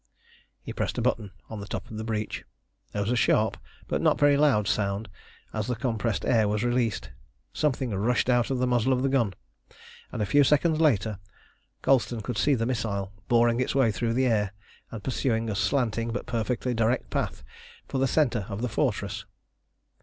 [0.63, 2.43] He pressed a button on the top of the breech.
[2.91, 3.55] There was a sharp
[3.87, 5.07] but not very loud sound
[5.53, 7.11] as the compressed air was released;
[7.53, 9.35] something rushed out of the muzzle of the gun,
[10.11, 11.19] and a few seconds later,
[11.83, 14.53] Colston could see the missile boring its way through the air,
[14.89, 17.43] and pursuing a slanting but perfectly direct path
[17.87, 19.25] for the centre of the fortress.